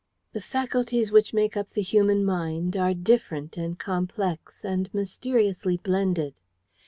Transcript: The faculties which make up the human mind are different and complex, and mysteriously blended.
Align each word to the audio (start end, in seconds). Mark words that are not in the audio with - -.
The 0.33 0.41
faculties 0.41 1.11
which 1.11 1.31
make 1.31 1.55
up 1.55 1.73
the 1.75 1.83
human 1.83 2.25
mind 2.25 2.75
are 2.75 2.95
different 2.95 3.55
and 3.55 3.77
complex, 3.77 4.65
and 4.65 4.91
mysteriously 4.95 5.77
blended. 5.77 6.39